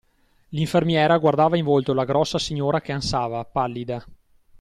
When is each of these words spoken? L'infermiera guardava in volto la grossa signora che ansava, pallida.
L'infermiera 0.49 1.19
guardava 1.19 1.57
in 1.57 1.63
volto 1.63 1.93
la 1.93 2.05
grossa 2.05 2.39
signora 2.39 2.81
che 2.81 2.91
ansava, 2.91 3.45
pallida. 3.45 4.03